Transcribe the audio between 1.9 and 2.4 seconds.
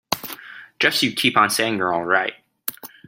all right.